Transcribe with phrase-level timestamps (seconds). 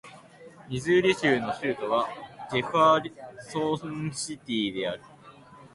[0.67, 2.09] ミズーリ州の州都は
[2.51, 5.01] ジェファーソンシティである